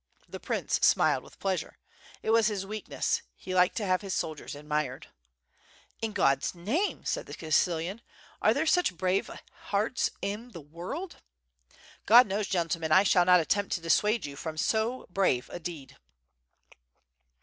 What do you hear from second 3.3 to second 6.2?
he liked to have his soldiers admired. "In